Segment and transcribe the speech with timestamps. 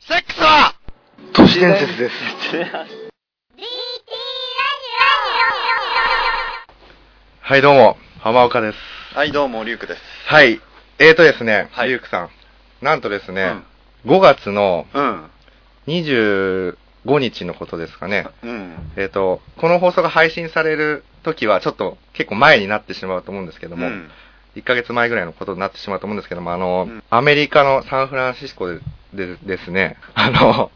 [0.00, 0.74] セックスは？
[1.32, 2.14] 都市伝説です。
[7.40, 8.78] はい、どうも、浜岡です。
[9.14, 10.02] はい、どうも、リュウクです。
[10.26, 10.60] はい、
[10.98, 12.30] えーとですね、はいリュウクさん、
[12.82, 13.54] なんとですね、
[14.04, 15.30] 5月のうん。
[15.86, 16.76] 25
[17.20, 18.92] 日のことですかね、うん。
[18.96, 24.10] えーと、この放送が配信される時はちょっと結構前になってしまうと思うんですけども、うん
[24.56, 28.80] 1ヶ月前ぐらいのことになってしまうと思うんですけども、あの、うんアメリカのサンフランシスコで
[29.16, 30.70] でですね、 あの、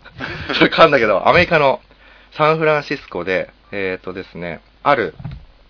[0.54, 1.80] それ噛んだけど、アメリカの
[2.32, 5.14] サンフランシスコで、えっ、とですね、ある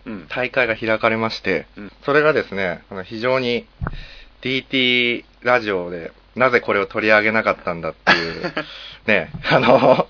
[0.06, 0.26] うん。
[0.28, 3.66] 大会が開かれまして、うんそれがですね、あの非常に
[4.42, 8.54] DT ラジオでなぜこれを取り上げなかったんだっていう、
[9.06, 10.08] ね、あの、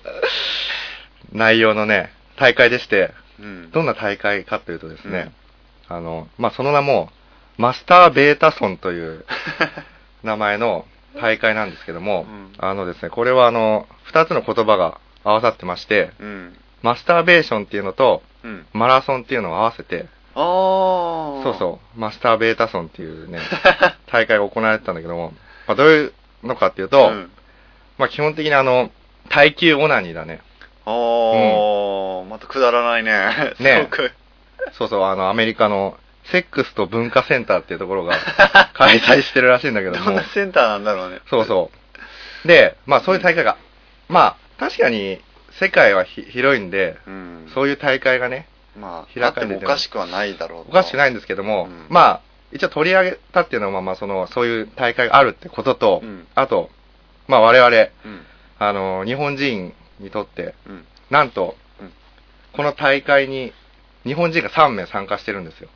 [1.31, 3.71] 内容のね、大会でして、うん。
[3.71, 5.31] どんな大会かというとですね、
[5.87, 7.11] あの、まあ、その名も、
[7.57, 9.25] マスターベータソンという
[10.23, 10.85] 名前の
[11.19, 16.57] 大会なんですけども、うんあのですね、これはあの、二つの言葉が合わさってまして、うん。
[16.81, 18.65] マスターベーションっていうのと、うん。
[18.73, 20.07] マラソンっていうのを合わせて。
[20.33, 23.39] そうそう、マスターベータソンっていうね、
[24.07, 25.33] 大会が行われてたんだけども、
[25.67, 27.31] まあ、どういうのかっていうと、うん。
[27.97, 28.91] まあ、基本的にあの、
[29.29, 30.41] 耐久オナニーだね。
[30.85, 33.53] あー、またくだらないね。
[33.59, 33.89] ね
[34.73, 35.97] そうそう、あの、アメリカの
[36.31, 38.17] セックスと文化センターっていうところが
[38.73, 41.19] 開催してるらしいんだけどもどんな、センターなんだろうね。
[41.29, 41.71] そうそ
[42.43, 42.47] う。
[42.47, 43.57] で、まあそういう大会が、
[44.07, 45.21] まあ確かに
[45.51, 47.51] 世界はひ広いんで、うん。
[47.53, 51.11] そういう大会がね、まあ、開かれてもおかしくはないだろうおかしくないい。
[51.11, 52.21] んですけども、うんまあ
[52.53, 56.69] 一応取り上げたっていうのは、まあまあその、そういう大会があるってことと、うんあと、
[57.27, 57.69] まあ我々、
[58.05, 58.25] うん。
[58.59, 60.85] あの、日本人にとって、うん。
[61.09, 61.93] なんと、うん
[62.53, 63.53] この大会に
[64.03, 65.69] 日本人が3名参加してるんですよ。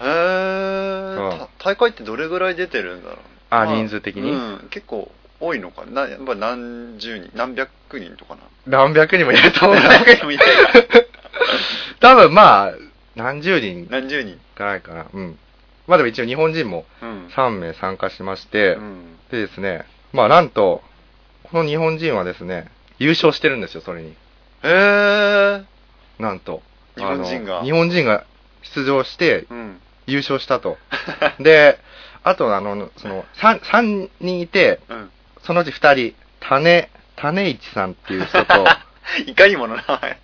[0.00, 3.18] へー、た大会ってどれぐらい出てるんだろう？
[3.50, 4.30] あま人数的に？
[4.30, 4.68] うん。
[4.70, 6.06] 結構多いのかな？
[6.06, 8.42] なやっぱ何十人、何百人とかな？
[8.66, 10.52] 何百人もいると思う何百人もいないか
[12.00, 12.72] 多分まあ、
[13.14, 13.86] 何十人？
[13.90, 14.38] 何十人？
[14.56, 15.06] かないかな。
[15.12, 15.38] うん。
[15.86, 17.26] まあでも一応日本人もうん。
[17.28, 19.16] 3名参加しまして、うん。
[19.30, 20.82] でですね、まあなんと、
[21.44, 24.14] この日本人はですね、優勝してるんですよ、それに。
[24.62, 25.64] へー。
[26.18, 26.62] なんと。
[26.96, 28.24] 日本人が日本人が
[28.62, 29.80] 出場してうん。
[30.06, 30.76] 優勝したと。
[31.40, 31.78] で、
[32.22, 35.10] あとあの、その、3, 三人いて、うん。
[35.42, 38.64] そのうち2人、種、種市さんっていう人と、
[39.26, 40.18] いかにもの名前。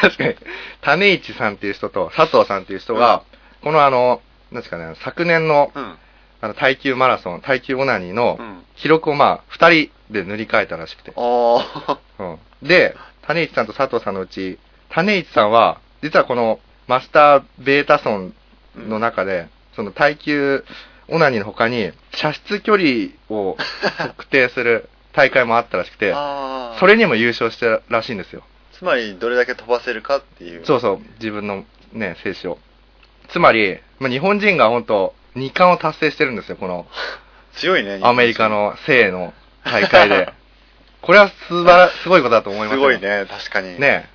[0.00, 0.36] 確かに、
[0.80, 3.22] 種市さんっていう人と、佐藤さんっていう人が、
[3.62, 5.98] このあの、なんですかね、昨年の、うん。
[6.40, 8.64] あの、耐久マラソン、耐久オナニーのうん。
[8.76, 11.12] 記録をまあ、二人で塗り替えたらしくて。
[11.16, 12.38] うん。
[12.62, 12.96] で、
[13.26, 14.58] 種市さんと佐藤さんのうち、
[14.90, 18.34] 種市さんは、実はこのマスターベータソン
[18.76, 20.64] の中で、その耐久
[21.08, 23.56] オナニーの他に、射出距離を
[23.96, 26.14] 測定する 大会もあったらしくて。
[26.78, 28.42] それにも優勝したらしいんですよ。
[28.72, 30.66] つまり、どれだけ飛ばせるかっていう。
[30.66, 32.58] そうそう、自分のね、静止を。
[33.28, 36.86] つまり、まあ、日本人が本当2冠を達成してるんですよ、この
[37.54, 38.00] 強いね。
[38.02, 38.48] アメリカ。
[38.48, 39.32] の性の
[39.64, 40.32] 大会で。
[41.00, 43.80] これは素晴ら、すごいことだと思います すよごいね、確かに。。
[43.80, 44.10] ね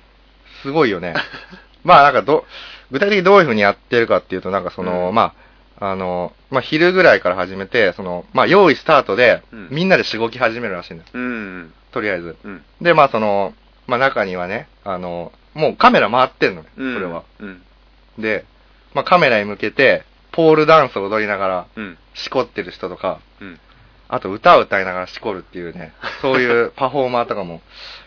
[0.62, 1.14] すごいよね。
[1.84, 2.44] まあなんかど、
[2.90, 5.34] 具体的にどういうふうにやってるかっていうと、なんかその、うんま
[5.80, 11.10] あ、あの、まあ昼ぐらいから始めて、その、まあ用意スタートで、うんみんなでしごき始めるらしいんだよ。
[11.12, 11.72] うん。
[11.92, 12.36] とりあえず。
[12.44, 12.62] うん。
[12.80, 13.54] で、まあその、
[13.86, 17.00] まあ中にはね、あの、もうカメラ回ってんのね、こうん。
[17.00, 17.24] れは。。
[17.40, 17.62] うん。
[18.18, 18.44] で、
[18.94, 21.98] まあカメラに向けて、ポールダンスを踊りながら、うん。
[22.14, 23.58] しこってる人とか、うん。
[24.08, 27.62] あと歌を歌いながらしこるっていうね、そういうパフォーマーとかも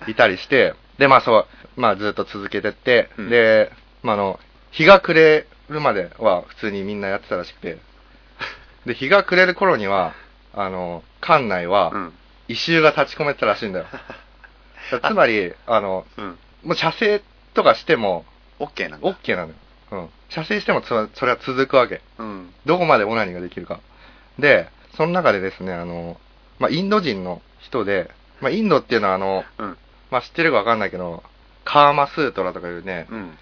[0.08, 3.72] いたりして、で、まあそう、まあずっと続けてって、うんで、
[4.04, 4.40] まああの、
[4.72, 7.78] 日が暮れるまでは普通にみんなやってたらしくて、
[8.86, 10.14] で、日が暮れる頃には、
[10.54, 12.14] あの、館内はうん。
[12.48, 13.86] 異臭が立ち込めてたらしいんだよ。
[14.92, 16.38] だからつまり、あの、うん。
[16.64, 17.22] もう射精
[17.54, 18.26] とかしても、
[18.60, 19.08] オッケーなんだ。
[19.08, 19.56] OK なのよ。
[19.92, 20.10] うん。
[20.30, 22.02] 射精してもそそれは続くわけ。
[22.20, 22.54] うん。
[22.66, 23.80] どこまでオナニーができるか。
[24.38, 26.20] で、その中でですね、あの、
[26.60, 29.78] まあ、インド人の人で、まあ、インドっていうのはあの、うん。
[30.12, 31.24] まあ、知ってるかわかんないけど、
[31.64, 33.38] カーマスートラとかいうね、うん。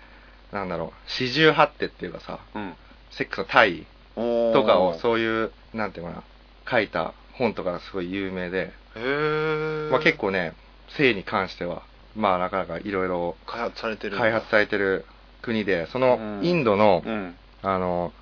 [0.51, 2.73] なんだろう、四十八手っていうかさ、うん。
[3.11, 6.23] セックスの体おーとかをそういう、なんていうかな、
[6.69, 9.89] 書いた本とかがすごい有名で、へー。
[9.89, 10.53] まあ、結構ね、
[10.89, 11.83] 性に関しては、
[12.15, 14.17] まあなかなかいろいろ開発されてる。
[14.17, 15.05] 開発されてる
[15.41, 17.35] 国で、そのうんインドの、うん。
[17.61, 18.13] あの、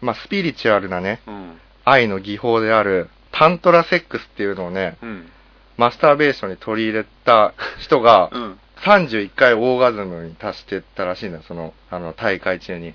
[0.00, 1.60] まあ、スピリチュアルなね、うん。
[1.84, 5.30] 愛の技法であるタントラセックスっていうのをね、うん。
[5.78, 8.58] マスターベーションに取り入れた人が う、ん。
[8.82, 12.92] 31回オーガズムに達してったらしいんだよ、その、あの、大会中に。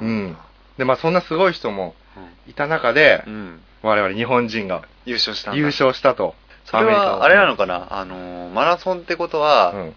[0.00, 0.36] そううん。
[0.78, 3.60] で、まあそんなすごい人もうんいた中でう、ん。
[3.82, 5.52] 我々日本人が優勝した。
[5.54, 6.34] 優勝したと。
[6.64, 7.88] それは、あれなのかな？
[7.90, 9.94] あの、マラソンってことは、うん。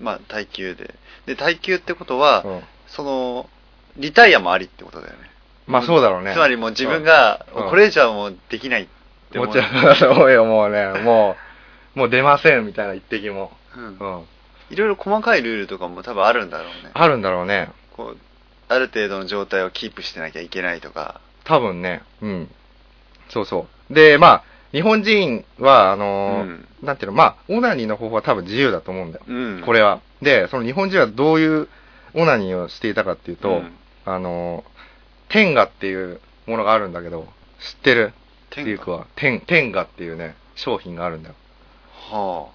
[0.00, 0.94] まあ、耐久で。
[1.26, 3.48] で、耐久ってことは、うんその、
[3.96, 5.30] リタイアもありってことだよね。
[5.66, 6.32] まあそうだろうね。
[6.34, 8.86] つまりもう自分が、うんこれ以上はもうできないっ
[9.42, 9.84] て思う。
[9.84, 11.36] もちろん、そうよ、もうね、 も
[11.94, 13.52] う、もう出ません、みたいな一滴も。
[13.76, 14.24] うんうん。
[14.70, 16.90] いろいろ細かいルールとかも多分あるんだろうね。
[16.94, 17.70] あるんだろうね。
[17.96, 18.18] こう、
[18.68, 21.20] ある程度の状態をキープしてなきゃいけないとか。
[21.44, 22.02] 多分ね。
[22.20, 22.50] うん。
[23.28, 23.94] そうそう。
[23.94, 24.42] で、まあ、
[24.72, 29.24] 日本人は、あのーうんなんていうの、まあ、オナニーの方法は多分自由だと思うんだよ。
[29.26, 29.62] うん。
[29.64, 30.00] これは。
[30.20, 31.68] で、その日本人はどういう
[32.14, 33.72] オナニーをしていたかっていうと、うん
[34.04, 37.26] あのー、天下っていうものがあるんだけど、
[37.58, 38.12] 知ってる？
[38.50, 39.06] 天下リュウクは。
[39.16, 41.34] 天、天下っていうね、商品があるんだよ。
[42.10, 42.48] は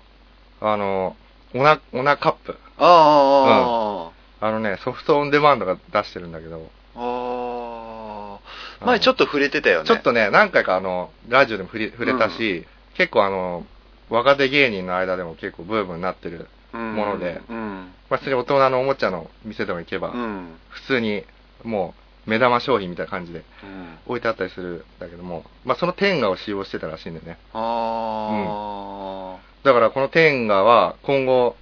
[0.61, 2.57] あのー、オナ、オナカップ。
[2.77, 4.11] あ。
[4.39, 8.39] ああ、あのね、ソフトオンデマンドが出してるんだけど、あ
[8.81, 8.85] あ。
[8.85, 9.87] 前ちょっと触れてたよね。
[9.87, 12.65] ちょっとね、何回かあの、ラジオでも触れ触れたし、
[12.95, 13.65] 結構あの、
[14.09, 16.47] 若手芸人の間でも結構ブームになってる。
[16.73, 17.91] うんものでうん。
[18.09, 20.55] まあ、普通に大人のおもちゃの店でも行けば、うん。
[20.69, 21.25] 普通に
[21.63, 23.97] もう目玉商品みたいな感じでうん。
[24.05, 27.37] 置いてあったりするんだけども、まあ、その天下を使用してたらしいんだよね。
[27.53, 31.55] あだからこの天下は今後、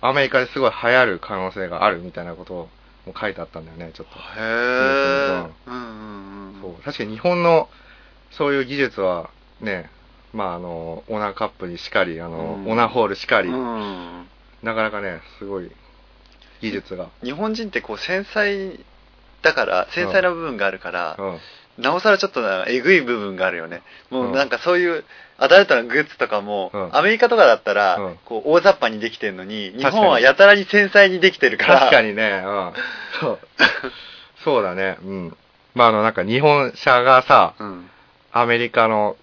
[0.00, 2.68] アメリカですごい流行る可能性があるみたいなことを
[3.06, 4.12] もう書いてあったんだよね、ちょっと。
[4.16, 4.34] あ。
[4.36, 5.70] へえ。
[5.70, 6.60] うんうんうん。
[6.62, 7.68] そう確かに日本の
[8.30, 9.30] そういう技術は
[9.60, 9.90] ね、
[10.32, 14.26] まああの、オナカップにしかり、あの、うんオナホールしかり、うん。
[14.62, 15.70] なかなかね、すごい
[16.60, 17.10] 技術が。
[17.22, 18.80] 日本人ってこう繊細
[19.44, 21.38] だから、繊細な部分があるから、うん。
[21.78, 23.82] なおさらちょっとなえぐい部分があるよね。
[24.10, 25.04] もううんなんかそういう
[25.38, 31.80] アダルトなグッズとかも、うんアメリカとかだったら、うんこう大雑把にできてるのに、日本はやたらに繊細にできてるから。
[31.80, 32.72] 確かにね、うん。
[33.20, 33.38] そう。
[34.44, 35.36] そうだね、うん。
[35.74, 37.90] まああの、なんか日本車がさ、うん。
[38.32, 39.16] アメリカの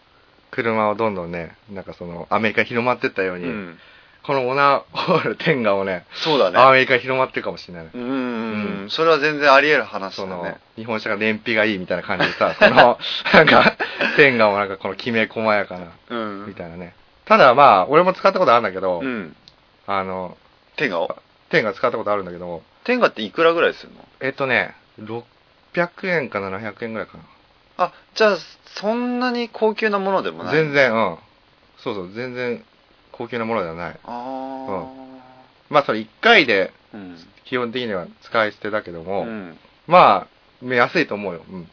[0.51, 3.79] 車をどんどんね、なんかその、アメリカに広まってったように、うん。
[4.23, 6.59] このオナホール天下をね、そうだね。
[6.59, 7.91] アメリカに広まってるかもしれないね。
[7.95, 8.89] うんうん。
[8.89, 12.99] それは全然あり得る話そのだね。、日本車が燃費がいいみたいな感じでさ、この、
[13.33, 13.75] なんか、
[14.17, 16.45] 天下もなんかこのきめ細やかな、うん。
[16.47, 16.93] みたいなね。
[17.25, 19.35] ただまあ、俺も使ったことあるんだけど、うん。
[19.87, 20.37] あの、
[20.75, 21.15] 天下を？
[21.49, 24.05] 天下使ったことあるんだけど、天下っていくらぐらいするの？
[24.19, 25.23] えっとね、600
[26.07, 27.23] 円か700円ぐらいかな。
[27.85, 28.37] あ、じゃあ、
[28.75, 30.55] そんなに高級なものでもない？
[30.55, 30.73] 全。
[30.73, 31.17] 然、うん。
[31.77, 32.63] そうそう、全然
[33.21, 33.99] 高級なものではない。
[34.03, 34.85] あ
[35.69, 36.73] まあそれ1回で。
[37.45, 39.57] 基本的には使い捨てだけども、うん。
[39.85, 40.27] ま
[40.63, 41.43] あ、安いと思うよ。
[41.49, 41.67] うん。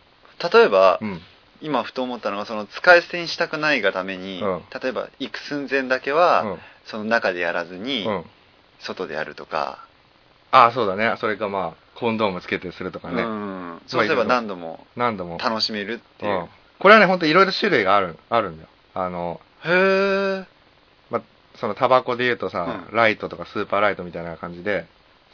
[0.52, 1.20] 例えば、うん。
[1.60, 6.58] 今ふと思ったのが、その使い捨てにしたくないがために、うん例えば行く寸前だけは、うん。
[6.84, 8.24] その中でやらずに、うん。
[8.80, 9.84] 外でやるとか、
[10.50, 11.14] ああ、そうだね。
[11.18, 13.22] それかまあ、コンドームつけてするとかね。
[13.22, 15.38] うん、そうすれば何度も何度も。
[15.38, 16.42] 楽しめるっていうう。
[16.44, 16.48] ん。
[16.78, 18.68] これはね、ほんといろいろ種類がある、あるんだよ。
[18.94, 20.57] あの、へえ。
[21.58, 24.86] まあ、そのタバコで言うとさ、うんライトとかスーパーライトみたいな感じで、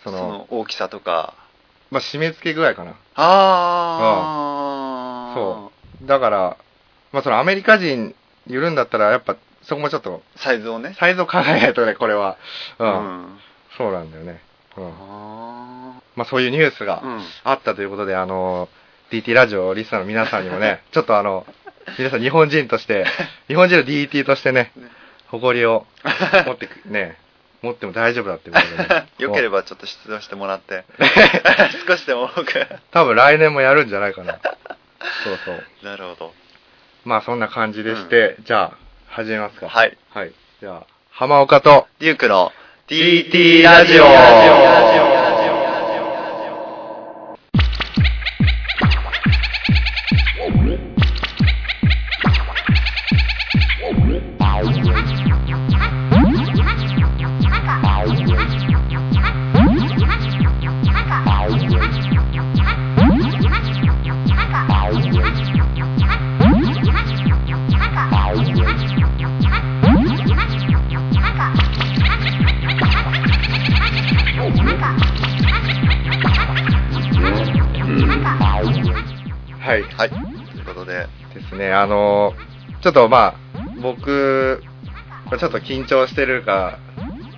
[0.02, 1.34] そその、の大きさとか。
[1.90, 2.92] まあ、締め付けぐらいかな。
[3.14, 5.72] ああ、そ
[6.02, 6.06] う。
[6.06, 6.56] だから、
[7.12, 8.14] まあ、そのアメリカ人
[8.46, 10.94] いるんだったら、やっぱ、そこもちょっと、サイズをね。
[10.98, 12.36] サイズを考えないとね、これは。
[12.78, 12.84] う。
[12.84, 13.38] うんん。
[13.76, 14.40] そうなんだよね。
[14.76, 14.88] うん。
[14.88, 17.22] あまあ、そういうニュースがーうん。
[17.44, 18.68] あったということで、あの、
[19.10, 21.46] DT ラジオリスナーの皆さんにもね、 ちょっとあの、
[21.98, 23.06] 皆さん日本人として、
[23.46, 24.88] 日本人の DT としてね、ね
[25.34, 25.86] 誇りを
[26.46, 27.18] 持ってく、ね、
[27.62, 29.08] 持っても大丈夫だっていうことで、ね。
[29.18, 29.58] よければ。
[29.58, 30.84] ばちょっと出場してもらって。
[31.88, 32.66] 少しでも多く。
[32.92, 34.38] 多分来年もやるんじゃないかな。
[35.24, 35.64] そうそう。
[35.82, 36.34] なるほど。
[37.04, 38.72] まあそんな感じでして、じゃあ、
[39.08, 39.68] 始めますか。
[39.68, 39.96] はい。
[40.12, 40.32] はい。
[40.60, 42.52] じゃあ、浜岡と、デュークの
[42.88, 45.13] DT ラジラジオ
[82.84, 83.34] ちょっとまあ、
[83.80, 84.62] 僕、
[85.30, 86.78] ちょっと緊張してるか、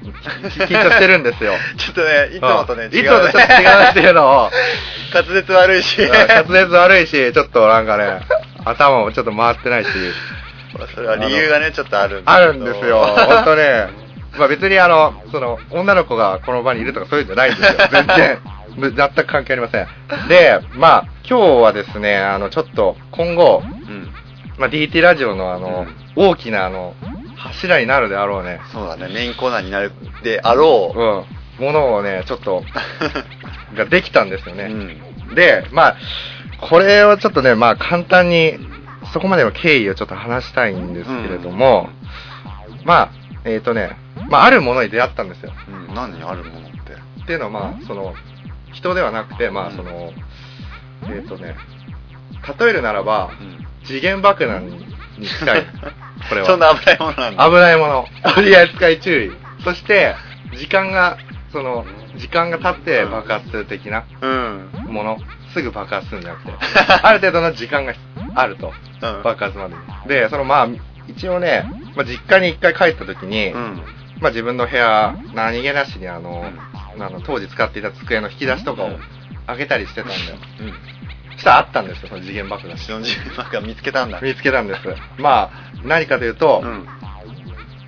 [0.03, 1.53] き緊張してるんですよ。
[1.79, 4.50] ちょっとね、いつもとね、うんいつもとちょっと違うっていうのを、
[5.15, 6.00] 滑舌悪いし。
[6.00, 8.23] 滑舌悪いし、ちょっとなんかね、
[8.65, 9.91] 頭もちょっと回ってないし、
[10.93, 12.99] それは理由がね、ちょっとあるんあるんですよ。
[12.99, 13.87] 本当ね。
[14.37, 17.88] まあ別にあの、その、女の子がこの場にいるとかそういうんじゃないんですよ。
[17.93, 18.38] 全然。
[18.76, 19.87] む全く関係ありません。
[20.26, 24.12] で、まあ、今日はですね、あの、ちょっと、今後、うん。
[24.59, 25.87] まあ、DT ラジオのあの、
[26.17, 26.95] 大きなあの、
[27.37, 28.61] 柱になるであろうね。
[28.73, 30.99] そうだね、メインコーナーになるであろう。
[30.99, 31.65] うん。
[31.67, 32.63] ものをね、ちょっと、
[33.75, 34.65] ができたんですよね。
[34.65, 35.35] うん。
[35.35, 35.97] で、まあ、
[36.61, 38.59] これをちょっとね、まあ簡単に、
[39.13, 41.91] そこまでの経緯をちょっと話したいんですけれども、
[42.85, 43.11] まあ、
[43.45, 43.97] えっ、とね、
[44.29, 45.53] まああるものに出会ったんですよ。
[45.69, 46.23] うん、何？
[46.23, 46.93] あるものって？
[47.23, 48.15] っていうのはまあ、その、
[48.73, 50.13] 人ではなくて、まあその、
[51.09, 51.57] えっ、とね、
[52.59, 53.66] 例えるならば、うん。
[53.87, 55.66] 次元爆弾に近い。
[56.28, 56.47] これは。
[56.47, 57.47] そんな危ないものなんだ。
[57.49, 58.07] 危ないもの。
[58.35, 59.31] 取り扱い注意。
[59.64, 60.14] そして、
[60.57, 61.19] 時間が、
[61.52, 61.85] その、
[62.16, 64.71] 時間が経って爆発的なうん。
[64.88, 65.19] もの、
[65.52, 66.52] すぐ爆発するんじゃなくて、
[67.02, 67.95] ある程度の時間が
[68.35, 69.23] あると、うん。
[69.23, 69.81] 爆発までに。
[70.09, 70.69] で、そのまあ、
[71.09, 71.64] 一応ね、
[71.95, 73.83] まあ、実家に一回帰った時に、うん。
[74.21, 76.50] まあ自分の部屋、何気なしにあの、
[76.99, 79.00] あの当時使っていた机の引き出しとかをうん
[79.47, 80.37] 開けたりしてたんだよ。
[81.37, 82.76] しあったんですよ、その次元爆弾。
[82.76, 84.21] 忍じなんか見つけたんだ。
[84.21, 84.81] 見つけたんです。
[85.19, 85.50] まあ、
[85.85, 86.87] 何かというと、うん。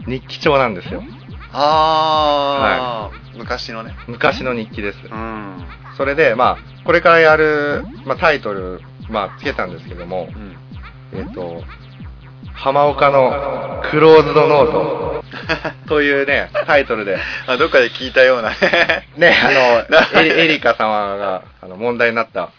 [0.07, 1.02] 日記帳なんですよ。
[1.52, 3.95] あー、昔のね。
[4.07, 4.99] 昔の日記です。
[5.11, 5.64] うん。
[5.97, 10.57] それで、まあ、これからやる、まあ、タイトル、まあ、つけたんですけどもう、ん。
[11.19, 11.62] えっ、と、
[12.55, 15.08] 浜岡のクローズドノート
[15.89, 19.09] というね、タイトルで、あ、どっかで聞いたようなね。
[19.17, 22.51] ね、あの、 エリカ様が、あの、問題になった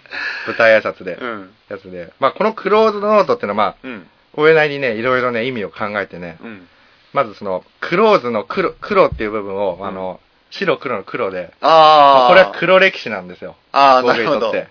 [0.48, 1.54] 舞台挨拶で、うん。
[1.70, 4.08] やつで、まあ、このクローズドノートっていうのは、まあ、うん。
[4.34, 6.68] これなりにね、いろいろね、意味を考えてね、うん。
[7.14, 10.20] まずその、クローズの黒、黒っていう部分を、うんあの、
[10.52, 12.28] 白黒の黒で、あー。
[12.30, 13.56] これは黒歴史なんですよ。
[13.72, 14.52] あー、なるほど。
[14.52, 14.68] だか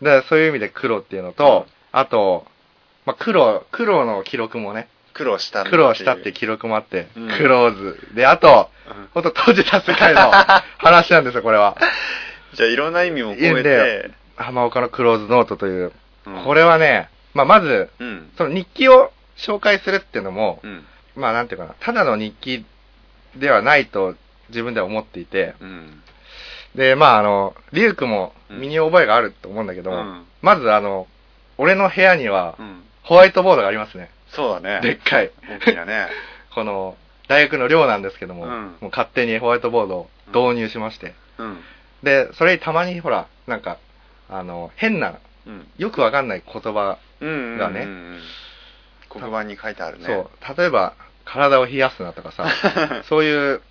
[0.00, 2.46] らそういう意味で黒っていうのと、あと、
[3.04, 8.08] まあ、黒、黒の記録もね、苦労した苦労したっていう記録もあって、うんクローズ。
[8.14, 10.30] で、あと、うんほんと閉じた世界の
[10.78, 11.76] 話なんですよ、これは。
[12.54, 15.92] じゃあいろんな意味も込めて、浜岡のクローズノートという。
[16.26, 18.30] うんこれはね、まあ、まず、うん。
[18.36, 20.84] その日記を紹介するっていうのも、うん。
[21.16, 22.64] まあ、なんていうかな、ただの日記
[23.36, 24.14] ではないと
[24.50, 26.02] 自分では思っていて、うん。
[26.74, 31.08] で、まあ、あの、リュウクも身に覚えがあると思うんだけども、うんまずあの、
[31.56, 32.82] 俺の部屋にはうん。
[33.02, 34.10] ホワイトボードがありますね。
[34.30, 34.80] そうだね。
[34.82, 35.30] でっかい。
[35.48, 36.08] 大きなね。
[36.54, 36.96] この、
[37.28, 41.14] 大学の寮なんですけども、うんもう勝手にホワイトボードを導入しまして。
[41.38, 41.64] うん。
[42.02, 43.78] で、それにたまにほら、なんか、
[44.30, 45.68] あの、変な、うん。
[45.78, 47.58] よくわかんない言葉、うんうんうん。
[47.58, 47.86] がね
[49.08, 50.04] 黒板に書いてあるね。
[50.06, 50.94] そう、例えば、
[51.24, 52.46] 体を冷やすなとかさ、
[53.08, 53.62] そういう、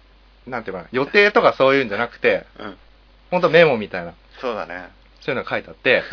[0.45, 2.77] なんていうかな、予定とかそういうんじゃなくて、うん。
[3.31, 4.89] ほんとメモみたいな、そうだね。
[5.21, 6.03] そういうのが書いてあって、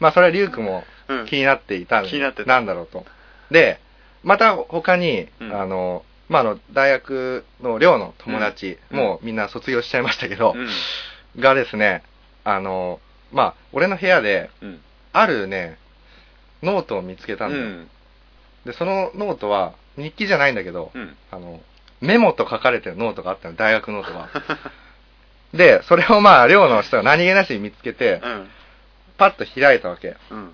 [0.00, 1.26] まあそれはリュウクもうん。
[1.26, 3.06] 気になっていたんで気になってたなんだろうと。
[3.50, 3.80] で、
[4.22, 11.40] また他に、うんあの、まああの、大学の寮の友達、うんもうみんな卒業しちゃいましたけど、うん。
[11.40, 12.02] がですね、
[12.44, 13.00] あの、
[13.32, 14.80] まあ俺の部屋で、うん。
[15.12, 15.78] あるね、
[16.62, 17.62] ノートを見つけたんだよ。
[17.64, 17.90] うん。
[18.64, 21.16] で、そのノートは、日記じゃないんだけど、うん。
[21.30, 21.60] あの、
[22.00, 24.28] メモと書かれてるノートがあったの、大学ノートが。
[25.54, 28.50] で、それをまあ、寮の人が何気なしに見つけて、うん。
[29.16, 30.16] パッと開いたわけ。
[30.30, 30.52] うん。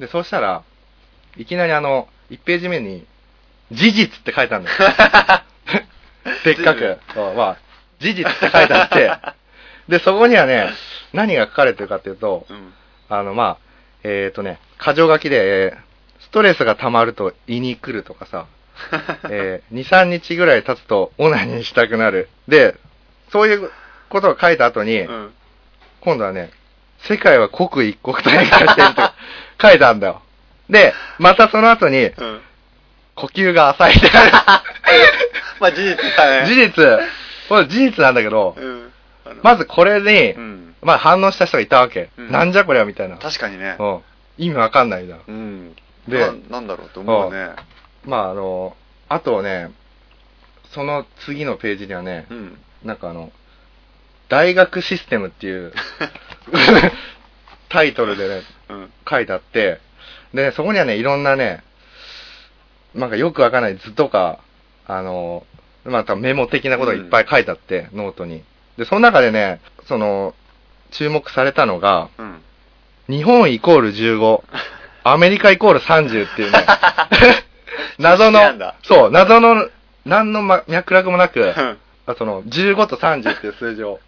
[0.00, 0.64] で、そうしたら、
[1.36, 3.06] いきなりあの、1ページ目に、
[3.70, 4.78] 事実って書いてあるんだよ。
[6.44, 6.98] でっかく。
[7.14, 7.56] そうまあ、
[8.00, 9.12] 事実って書いてあって、
[9.88, 10.70] で、そこにはね、
[11.12, 12.72] 何が書かれてるかっていうと、うん。
[13.08, 13.56] あの、まあ、
[14.04, 18.46] えっ、とね、箇条書きで、えーストレスが溜まると胃に来るとかさ、
[19.28, 22.28] えー、2、3日ぐらい経つとオナニーしたくなる。
[22.48, 22.76] で、
[23.30, 23.70] そういう
[24.08, 25.34] ことが書いた後に、うん。
[26.00, 26.50] 今度はね、
[27.00, 29.14] 世界は刻一刻と変化しているとか
[29.60, 30.22] 書いてあるんだよ。
[30.72, 32.40] で、またその後に、うん。
[33.14, 34.10] 呼吸が浅いって。
[35.60, 36.46] まあ事実だね。
[36.46, 36.98] 事実、
[37.48, 38.90] これ事実なんだけど、うん。
[39.42, 40.74] まずこれに、うん。
[40.80, 42.08] まあ反応した人がいたわけ。
[42.16, 43.18] うんなんじゃこりゃみたいな。
[43.18, 43.76] 確かにね。
[43.78, 44.00] うん。
[44.38, 45.20] 意味わかんないじゃん。
[45.28, 45.76] うん。
[46.08, 47.50] でななんだろうと思うね。
[48.06, 48.74] まああの、
[49.10, 49.70] あとね、
[50.70, 52.58] その次のページにはね、うん。
[52.82, 53.30] なんかあの、
[54.30, 55.74] 大学システムっていう
[57.68, 58.92] タイトルでね、うん。
[59.08, 59.80] 書いてあって、
[60.34, 61.62] で、そこにはね、いろんなね、
[62.94, 64.40] なんかよくわかんない図とか、
[64.86, 65.46] あの、
[65.84, 68.42] またメモ的なことがいっぱい書いてあって、ノートに。
[68.76, 70.34] で、その中でね、その、
[70.90, 72.40] 注目されたのが、うん。
[73.08, 74.42] 日本イコール15、
[75.04, 76.66] アメリカイコール30っていうね、
[77.98, 78.40] 謎の
[78.82, 79.68] そう、謎の、
[80.04, 84.00] 何のま脈絡もなく、うんあその、15と30っていう数字を、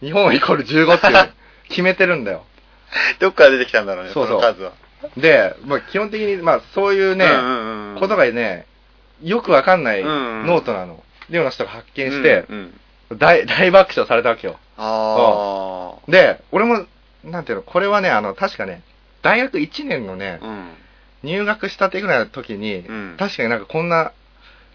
[0.00, 1.28] 日本イコール15っていうの
[1.68, 2.44] 決めてるんだよ。
[3.20, 4.72] どっから出てきたんだろうね、そそうそうの数は。
[5.16, 8.66] で、まあ、基本的に、まあ、そういうね、うんうんうんことがね、
[9.22, 11.02] よくわかんないうんうんノートなの。
[11.30, 12.56] 寮の人が発見してうん、
[13.10, 14.58] うん大、大爆笑されたわけよ。
[14.76, 16.86] あで、俺も、
[17.24, 18.82] なんていうの、これはね、あの、確かね、
[19.22, 20.70] 大学1年のねあ。、うん。
[21.22, 24.12] 入学したてぐらいの時に、うん確かになんかこんな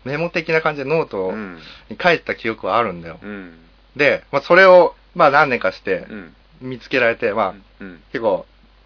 [0.03, 1.59] メモ的な感じでノートうん。
[1.89, 3.19] に書いてた記憶はあるんだよ。
[3.21, 3.57] うん。
[3.95, 6.35] で、まあ、それを、まあ何年かしてうん。
[6.61, 8.01] 見つけられて、まあうん。
[8.11, 8.45] 結構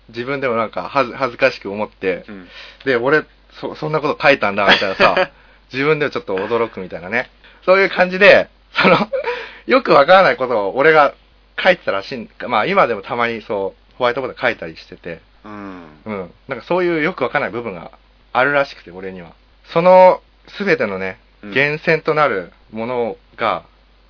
[0.09, 2.47] 自分でもなんか恥ず恥ずかしく思ってう、ん。
[2.85, 3.23] で、俺、
[3.59, 5.31] そ、そんなこと書いたんだ、みたいなさ、
[5.73, 7.29] 自分ではちょっと驚くみたいなね。
[7.65, 8.97] そういう感じで、その、
[9.65, 11.13] よくわからないことを俺が
[11.61, 16.01] 書いてたらしいん、まあ今でもたまにそう、ホワイトボードで書いたりしてて、うん。
[16.05, 16.33] うん。
[16.47, 17.91] なんかそういうよくわからない部分が
[18.33, 19.31] あるらしくて、俺には。
[19.65, 23.63] その、すべてのね、うん源泉となるものが、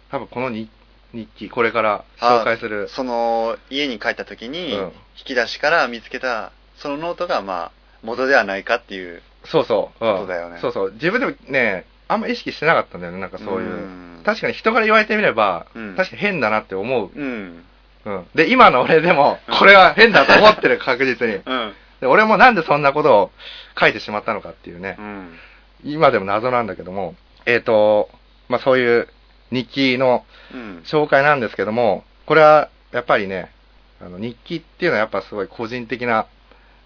[0.09, 0.69] 多分この日
[1.15, 7.71] 日記、これから紹介する、その、家に帰った時に、うん引き出しから見つけた、そのノートが、まあ、
[8.03, 9.21] 元ではないかっていう。
[9.45, 10.91] そうそう、うんそうだよねそうそう。
[10.91, 13.69] 自分でもね、あんま意識してなかったんだよね、なんかそういう。
[13.69, 17.11] うん確かに人から言われてみれば、うん確かに変だなって思う。
[17.15, 17.63] うん。
[18.03, 18.27] うん。
[18.35, 21.35] で、今の俺でも、これは変だと思ってる、確実に。
[21.35, 21.73] うん。
[22.01, 23.31] で俺もなんでそんなことを
[23.79, 25.39] 書いてしまったのかっていうねう、ん。
[25.85, 28.09] 今でも謎なんだけども、えっ、と、
[28.49, 29.07] まあそういう
[29.51, 30.83] 日記のうん。
[30.85, 33.51] 紹介なんですけども、これはやっぱりね、
[33.99, 36.27] あの日記っていうのはやっぱすごい個人的な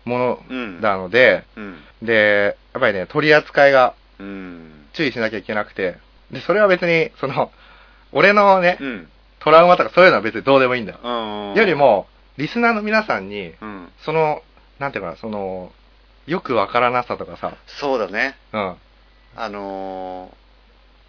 [0.06, 1.78] もうんのなので、うん。
[2.02, 4.86] で、やっぱりね、取り扱いがうん。
[4.94, 5.98] 注意しなきゃいけなくて、
[6.32, 7.52] で、それは別に、その、
[8.12, 9.10] 俺のね、うん。
[9.40, 11.00] トラウマとかそういうのは別にどうでもいいんだよ。
[11.04, 11.54] うん。
[11.56, 13.90] より、も、リスナーの皆さんに、うん。
[14.04, 14.42] その、
[14.80, 15.72] なんていうかな、その、
[16.28, 18.38] よくわからなさとかさ、そうだね。
[18.54, 18.76] うん、
[19.36, 20.30] あの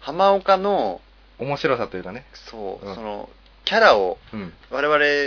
[0.01, 1.01] ー、浜岡の、
[1.41, 3.29] 面白さというかね、そう、うんその、
[3.65, 4.81] キャラをうん、我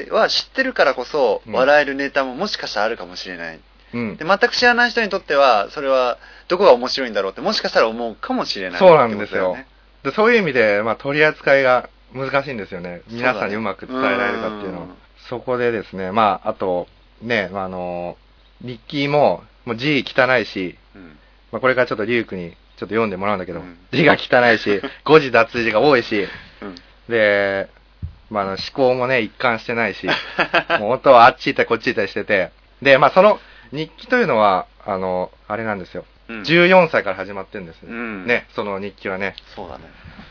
[0.09, 3.61] 々は知ってるからこそ、うん笑えるネタももしかしたらあるかもしれない。
[3.93, 4.25] うんで、。
[4.25, 6.19] 全く知らない人にとっては、それは、
[6.49, 8.79] どこが面白いんだろうって、もしかしたら思うかもしれない。
[8.79, 9.57] そうなんですよ
[10.03, 13.03] でそういう意味で、まあ、取り扱いが難しいんですよね。
[13.09, 14.85] そうだね皆さんにうまく伝えられるかっていうのは。
[14.85, 14.95] うん
[15.29, 16.87] そこでですね、まあ、あと、
[17.23, 18.17] ね、まあ、あの、
[18.61, 21.19] 日記も、もう字汚いし、うん。
[21.51, 26.29] まあ、これからちょっとリュウクにちょっと読んでもらうんだけど、うん字が汚いし、 誤字脱字が多いし、
[26.63, 26.75] うん。
[27.09, 27.69] で、
[28.31, 30.07] まあ、あの思考もね、一貫してないし、
[30.81, 32.51] もう本当はあっち行ったりこっち行ったりしてて、
[32.83, 33.39] で、まあ、その
[33.73, 36.05] 日記というのは、あの、あれなんですよ。
[36.29, 39.37] うん14歳から始まってるんですよ、うんね、その日記はね。
[39.55, 39.85] そうだね。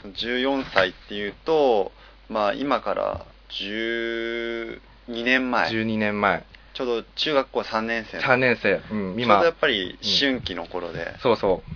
[0.06, 1.92] 14歳っていうと、
[2.30, 5.70] まあ今から12年前。
[5.70, 6.44] 12年前。
[6.74, 8.24] ちょうど中学校3年生の。
[8.24, 8.82] 3年生。
[8.92, 9.56] うん、今ちょうどやっ。
[9.56, 11.72] ぱり春季の頃で、そうそう。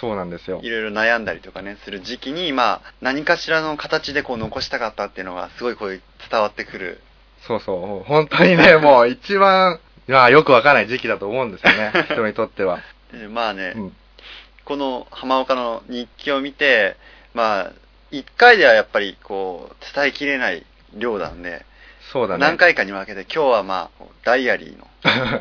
[0.00, 0.68] そうなんですよい。
[0.68, 7.00] ろいろ悩んだりとかね、する時期に、まあ何かしらの形でこう残したかったっていうのがすごいこう伝わってくる。
[7.46, 8.08] そうそう。
[8.08, 11.92] 本当にね、 もう一番、まあよくわからない時期だと思うんですよね。
[12.10, 12.80] 人にとっては。
[13.12, 13.96] でまあね、うん。
[14.64, 16.96] この浜岡の日記を見て、
[17.34, 17.72] まあ、
[18.10, 21.64] 一回ではやっぱりこう、伝えきれない量なんで、
[22.12, 22.40] そうだね。
[22.40, 24.86] 何回かに分けて、今日はまあ、ダイアリーの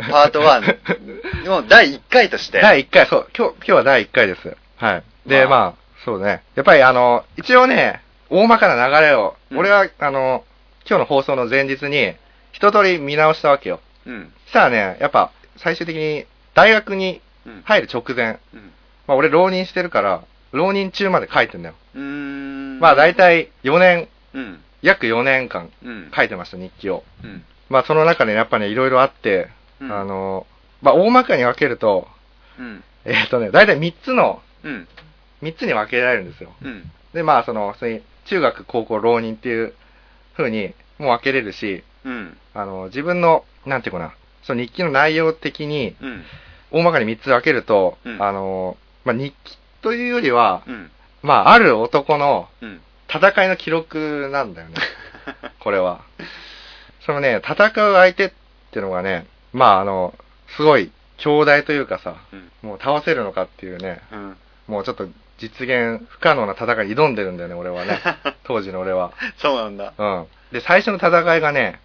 [0.10, 0.78] パート1
[1.42, 4.56] の第1回として、第1回、そう、今日、今日は第1回です。
[4.78, 5.04] はい。
[5.28, 5.60] で、まあ。
[5.60, 5.74] まあ、
[6.06, 6.44] そうね。
[6.56, 9.58] やっぱりあの、一応ね、大まかな流れを、うん。
[9.60, 10.44] 俺は、あの、
[10.90, 12.16] 今日の放送の前日に、
[12.52, 13.80] 一通り見直したわけよ。
[14.06, 18.72] うん、そしたらね、やっぱ、最終的に、大学にうん、入る直前、うん、
[19.08, 21.76] まあ俺浪人してるから、浪人中まで書いてんだよ。
[21.96, 27.04] うーん、まあ大、体4年、うん、約4年間うん、書いてました、日記を。
[27.24, 29.50] うん、まあその中でやっぱね、いろいろあって、
[29.80, 29.92] うん。
[29.92, 30.46] あの、
[30.82, 32.08] まあ大まかに分けると、
[32.60, 34.88] うん、えっ、とね、大体3つの、うん、
[35.42, 36.52] 3つに分けられるんですよ。
[36.62, 39.74] うん、で、まあその、普通に中学、高校、浪人っていう
[40.38, 44.14] 風にもう分けれるし、うん、あの、自分の、なんていうかな、
[44.44, 46.24] その日記の内容的に、うん、
[46.72, 48.22] 大まかに3つ分けると、うん。
[48.22, 50.92] あの、まあ日記というよりは、うん、
[51.22, 54.76] まあある男のうん、戦いの記録なんだよね。
[55.60, 56.02] これは。
[57.06, 58.32] そのね、戦う相手っ
[58.72, 60.14] ていうのがね、まああの、
[60.56, 64.38] すごい強大というかさ、うん、もう倒せるのかっていうね、うん、
[64.68, 68.00] もうちょっと実現不可能な戦いに挑んでるんだよね、俺はね。
[68.44, 69.12] 当時の俺は。
[69.38, 69.94] そうなんだ。
[69.98, 70.28] うん。
[70.52, 71.80] で、最初の戦いがね、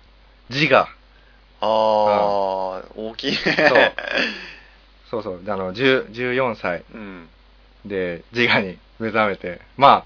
[0.50, 0.80] 自我。
[0.80, 0.86] あ
[1.60, 1.66] あ、
[2.94, 3.94] 大きいね。
[5.10, 5.40] そうそう。
[5.42, 7.28] であの、10 14歳うん、
[7.86, 10.04] で自我に目覚めて、まあ、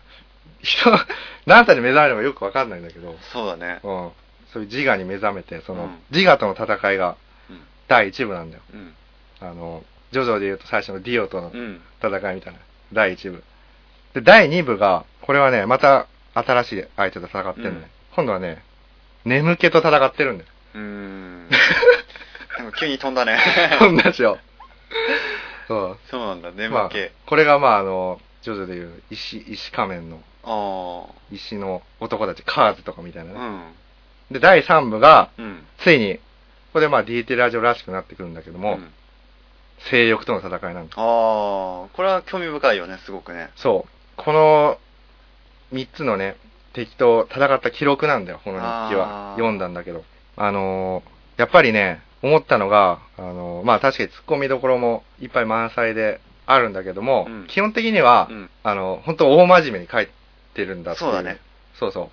[0.62, 0.90] 人、
[1.46, 3.80] 何歳で目覚めるのかよくわかんないんだけど、そうだね。
[3.82, 4.10] うん。
[4.52, 7.14] そういう自我に目覚めて、その、うん自我との戦いがうん、
[7.90, 8.62] 第一部なんだよ。
[8.72, 8.94] うん、
[9.40, 12.60] あの、ジョジョで言うと最初のディオとのうん、戦いみたいな。
[12.92, 13.42] 第一部。
[14.14, 17.82] で、第二部が、これはね、また新しい相手と戦ってるのね。
[17.82, 17.84] うん
[18.16, 18.64] 今度はね、
[19.24, 20.50] 眠気と戦ってるんだよ。
[20.74, 21.48] うーん。
[22.58, 23.38] なんか急に飛んだね。
[23.80, 24.38] 同じよ。
[25.68, 25.98] そう。
[26.10, 33.56] そうなんだ、眠まあ気。、これがまあ、あの、ジョジョでいう石、石仮面の、あ石の男たち、カーズとかみたいなあ、うね。
[33.58, 33.72] ん、
[34.32, 36.18] で、第3部が、うん、ついに、
[36.70, 38.90] ここでまあ DT ラジオらしくなってくるんだけども、うん
[39.90, 40.94] 性欲との戦いなんだ。
[40.94, 43.48] ああ、これは興味深いよね、すごくね。
[43.56, 44.22] そう。
[44.22, 44.76] この
[45.72, 46.36] 3つのね、
[46.74, 50.04] 敵と戦った記録なんだよ、この日記は読んだんだけど。
[50.36, 60.08] あのーやっぱりね、思ったのが、あのーまあ確かに突っ込みどころもいっぱい満載であるんだけども、うん基本的には、うんあの、本当大真面目に書い
[60.52, 61.38] てるんだっていそうだね。
[61.78, 62.10] そうそ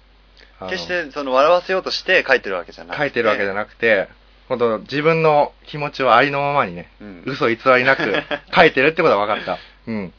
[0.62, 0.70] う。
[0.70, 3.04] 決して、その、笑わせようとして書いてるわけじゃなくて。
[3.04, 4.08] 書いてるわけじゃなくて、
[4.50, 8.24] 本当自分の気持ちをありのままにね、うん嘘偽りなく
[8.56, 9.58] 書いてるってことは分かった。
[9.88, 10.14] うん。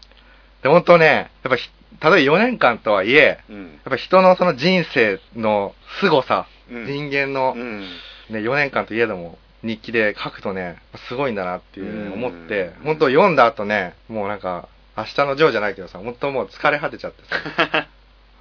[0.62, 3.64] で、本当ね、やっぱひ、たとえ4年間とはいえ、うん。
[3.64, 7.80] やっぱ人のその人生の凄さ、うん人間の、うん。
[7.80, 10.76] ね、4年間といえども、日記で書くとね、
[11.08, 17.86] すごいんだなっていうねうん思って、本当読んだ後ね、もうなんか、明日のジョーじゃないけどさ、本当もう疲れ果てちゃってさ、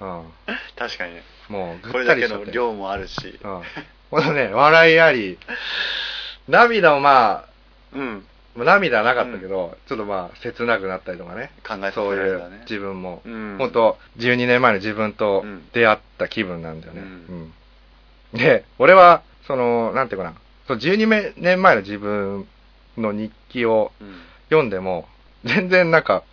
[0.00, 0.22] うん。
[0.76, 1.22] 確かにね。
[1.48, 2.52] もうぐこれだけのったりしちゃって。
[2.52, 3.38] 量もあるし。
[3.42, 3.62] うん。
[4.10, 5.38] ほんとね、笑いあり、
[6.48, 7.44] 涙もまあ、
[7.92, 8.24] うん。
[8.54, 11.50] まあ涙はなかったけど、ちょっとまあ、切なくなったりとかね。
[11.66, 12.42] 考えさせそういう。
[12.62, 13.22] 自分も。
[13.24, 17.00] うん本当12年前の自分とうん出会った気分なんだよね。
[17.00, 17.52] ううん
[18.34, 20.34] で、俺は、その、なんていうかな、
[20.66, 22.46] その12年前の自分
[22.98, 25.06] の日記をうん読んでも、
[25.44, 26.24] 全然なんか、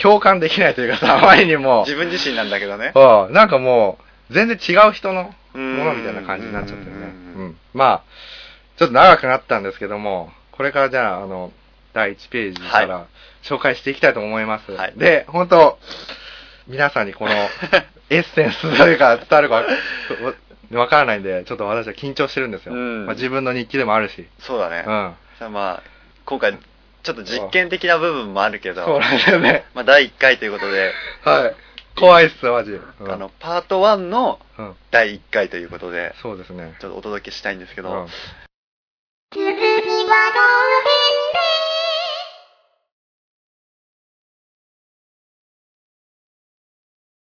[0.00, 2.92] 共感できないというかさ、あまりにも、自分自身なんだけどね。
[2.94, 3.98] うんなんかも
[4.30, 7.06] う、全然違う人のうんものみたいな感じになっちゃってるね。
[7.36, 7.58] うんうん。
[7.74, 8.02] まあ、
[8.76, 11.52] ちょっと長くなったんですけども、これからじゃあ、あの、
[11.92, 13.06] 第1ページかはら
[13.42, 14.72] 紹介していきたいと思います。
[14.72, 15.78] はいで、本当
[16.66, 17.32] 皆さんにこの
[18.10, 19.64] エッセンスというか伝わるかわ
[20.72, 22.74] わからないんで、ちょっと私は緊張してるんですよ。
[22.74, 24.26] うんまあ、自分の日記でもあるし。
[24.40, 24.84] そうだね。
[24.86, 25.14] うん。
[25.38, 25.82] じゃあまあ、
[26.24, 26.58] 今回、
[27.02, 29.64] ちょっと実験的な部分もあるけど、そうなんですよね。
[29.74, 30.92] まあ第1回ということで、
[31.24, 31.54] はい。
[31.98, 32.72] 怖いっすよ、マジ。
[32.72, 34.74] うんあの、パート1のうん。
[34.90, 36.76] 第1回ということで、そうですね。
[36.80, 38.06] ちょっとお届けしたいんですけど、うん
[39.34, 39.84] 続きは後で